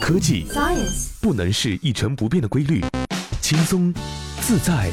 [0.00, 2.84] 科技 Science 不能是一成不变的规律，
[3.40, 3.92] 轻松、
[4.40, 4.90] 自在、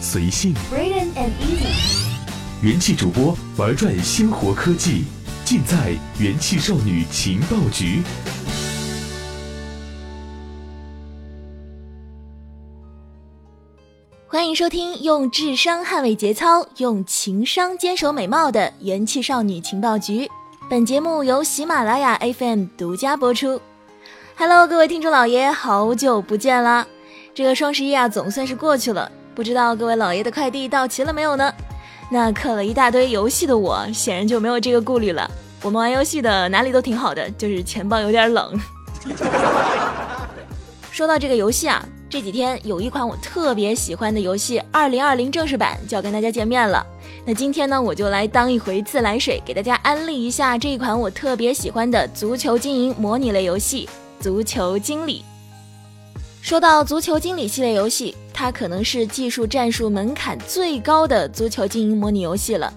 [0.00, 0.54] 随性。
[0.72, 2.06] And Easy
[2.62, 5.04] 元气主播玩转鲜活科技，
[5.44, 8.02] 尽在元气少女情报局。
[14.26, 20.28] 欢迎收听用智商捍卫节操，用情商坚守美貌的元气少女情报局。
[20.70, 23.60] 本节目由喜马拉雅 FM 独家播出。
[24.40, 26.86] Hello，各位听众老爷，好久不见啦！
[27.34, 31.52] 这个双十一啊，总算是过去了，不知道各位老爷的快递到齐了没有呢？
[32.08, 35.28] 那氪了一大堆游戏的我，显然就没有这个顾虑了。
[35.60, 38.56] 我们玩游戏的哪里都挺好的，就是钱包有点冷。
[40.92, 46.86] 说到这个游戏啊，这几天有一款我特别喜欢的游戏，二零二零正式版就要跟大家见面了。
[47.26, 53.84] 那今天呢，我就来当一回自来水，给大家安利一下这一款我特别喜欢的足球经营模拟类游戏
[54.20, 55.24] 《足球经理》。
[56.42, 62.72] 说到足球经理系列游戏，它可能是技术战术门槛最高的足球经营模拟游戏了。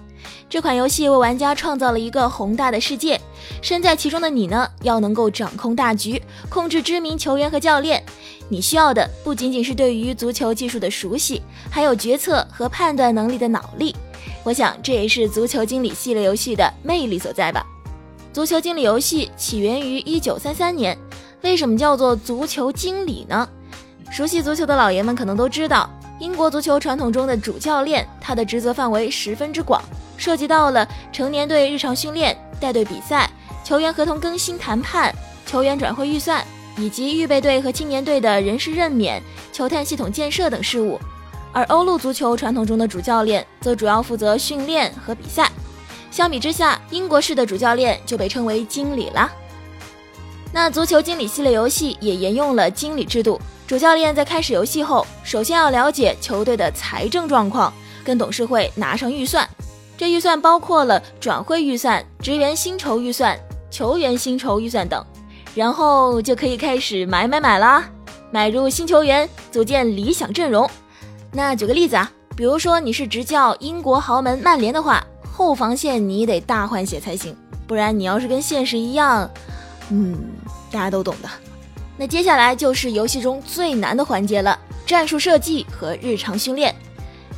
[0.48, 3.20] 这款游戏为玩家创造了一个宏大的世界，
[3.60, 8.04] 身在其中的你呢，要能够掌控大局，控制知名球员和教练。
[8.48, 13.96] 你需要的不仅仅是对于足球技术的熟悉，还有决策和判断能力的脑力。
[14.44, 17.66] 我想这也是足球经理系列游戏的魅力所在吧。
[18.32, 20.96] 足球经理游戏起源于一九三三年，
[21.42, 23.48] 为什么叫做足球经理呢？
[24.10, 29.82] 熟悉足球的老爷们可能都知道，英国足球传统中的主教练，他的职责范围十分之广，
[30.16, 33.28] 涉及到了成年队日常训练、带队比赛、
[33.64, 35.12] 球员合同更新谈判、
[35.44, 36.44] 球员转会预算，
[36.76, 39.20] 以及预备队和青年队的人事任免、
[39.52, 40.98] 球探系统建设等事务。
[41.52, 45.50] 而欧陆足球传统中的主教练则主要负责训练和比赛。
[46.10, 49.30] 相比之下，英国式的主教练就被称为经理啦。
[50.52, 53.40] 那足球经理系列游戏也沿用了经理制度。
[53.66, 57.72] 主教练在开始游戏后，首先要了解球队的财政状况，
[58.04, 59.48] 跟董事会拿上预算。
[59.96, 63.38] 这预算包括了转会预算、职员薪酬预算、
[63.70, 65.02] 球员薪酬预算等，
[65.54, 67.84] 然后就可以开始买买买啦，
[68.30, 70.68] 买入新球员，组建理想阵容。
[71.30, 75.02] 那举个例子啊，比如说你是执教英国豪门曼联的话，
[75.32, 77.34] 后防线你得大换血才行，
[77.66, 79.30] 不然你要是跟现实一样，
[79.90, 80.18] 嗯，
[80.72, 81.28] 大家都懂的。
[81.96, 86.74] 那接下来就是游戏中最难的环节了，战术设计和日常训练。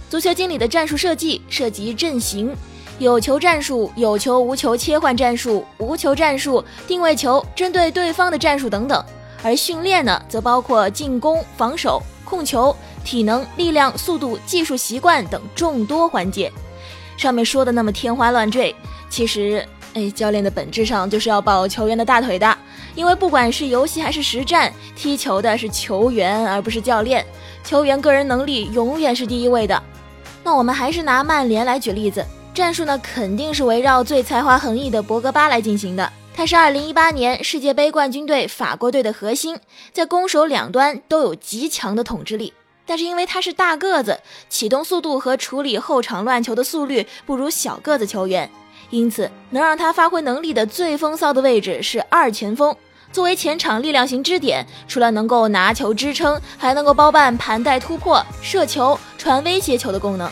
[0.09, 2.55] 足球经理的战术设计涉及阵型、
[3.01, 9.05] 有球战术、有球无球切换战术、无球战术、定位球、针对对方的战术等等。
[9.43, 12.75] 而训练呢，则包括进攻、防守、控球、
[13.05, 16.51] 体能、力量、速度、技术习惯等众多环节。
[17.17, 18.75] 上面说的那么天花乱坠，
[19.11, 22.59] 其实，哎，教练的本质上就是要抱球员的大腿的。
[22.95, 27.25] 因为不管是游戏还是实战，踢球的是球员而不是教练，
[27.65, 29.83] 球员个人能力永远是第一位的。
[30.45, 36.13] 那我们还是拿曼联来举例子，战术呢肯定是围绕最才华横溢的博格巴来进行的。
[36.37, 39.57] 他是2018年世界杯冠军队法国队的核心，
[39.93, 42.53] 在攻守两端都有极强的统治力。
[42.87, 48.51] 但是因为他是大个子，启动速度和处理后场乱球的速率不如小个子球员，
[48.91, 52.75] 因此能让他发挥能力的最风骚的位置是二前锋。
[53.13, 60.29] 作为前场力量型支点，除了能够拿球支撑，还能够包办盘带突破、射球、传威胁球的功能。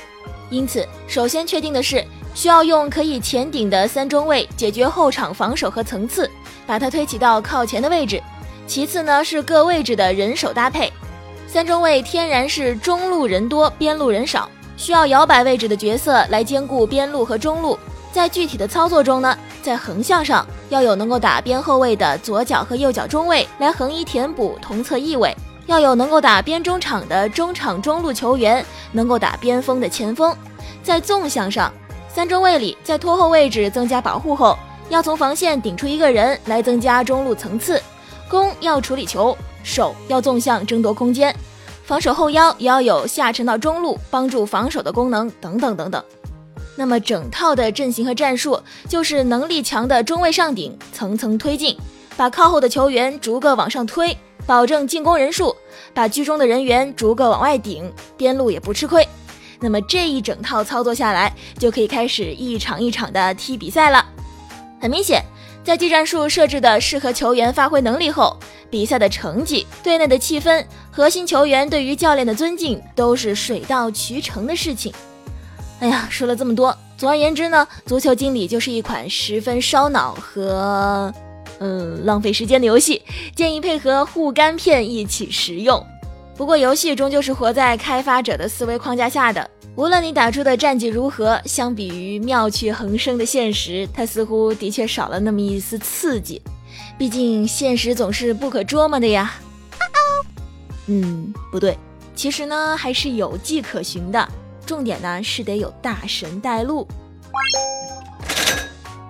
[0.51, 2.05] 因此，首先确定的是
[2.35, 6.29] 需要用可以前顶的三中卫解决后场防守和层次，
[6.67, 8.21] 把它推起到靠前的位置。
[8.67, 10.93] 其次呢是各位置的人手搭配，
[11.47, 17.79] 三中卫天然是中路人多，边路人少，需要摇摆位置的角色来兼顾边路和中路。
[18.13, 25.35] 在具体的操作中呢，在横向上要有能够打边后卫的左脚和右脚中卫来横移填补同侧翼位，
[25.67, 30.37] 要有能够打边中场的中场中路球员，能够打边锋的前锋。
[30.83, 31.73] 在纵向上，
[32.07, 34.59] 三中卫里在拖后位置增加保护后，
[34.91, 37.83] 要从防线顶出一个人来增加中路层次。
[38.29, 41.35] 攻要处理球，守要纵向争夺空间，
[41.85, 46.03] 防守后腰也要有下沉到中路帮助防守的功能，等等等等。
[46.75, 48.59] 那么整套的阵型和战术
[48.89, 51.77] 就是能力强的中卫上顶，层层推进，
[52.17, 54.17] 把靠后的球员逐个往上推，
[54.47, 55.55] 保证进攻人数；
[55.93, 59.07] 把居中的人员逐个往外顶，边路也不吃亏。
[59.61, 64.05] 那么这一整套操作下来，就可以开始一场一场的踢比赛了。
[64.81, 65.23] 很明显，
[65.63, 68.37] 在技战术设置的适合球员发挥能力后，
[68.71, 74.93] 比赛的成绩、队内的气氛、核心球员对于教练的尊敬，都是水到渠成的事情。
[75.83, 81.13] 哎呀，说了这么多，总而言之呢，足球经理就是一款十分烧脑和，
[81.59, 83.03] 嗯，浪费时间的游戏，
[83.35, 85.85] 建议配合护肝片一起食用。
[86.37, 96.41] 不过，游戏终究是活在开发者的思维框架下的，无论你打出的战绩如何，相比于妙趣横生的现实，它似乎的确少了那么一丝刺激。
[96.97, 99.35] 毕竟，现实总是不可捉摸的呀。
[100.87, 101.77] 嗯，不对，
[102.15, 104.29] 其实呢还是有迹可循的，
[104.67, 106.87] 重点呢是得有大神带路。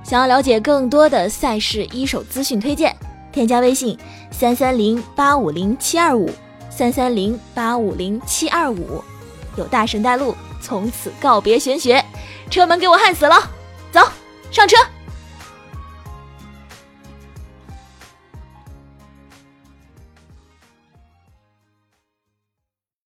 [0.04, 2.94] 想要了解更多的赛事一手资讯推荐，
[3.32, 3.96] 添加微信
[4.30, 6.30] 三三零八五零七二五
[6.68, 9.02] 三三零八五零七二五，
[9.56, 12.04] 有大神带路，从此告别玄学，
[12.50, 13.36] 车门给我焊死了，
[13.90, 14.00] 走
[14.50, 14.76] 上车。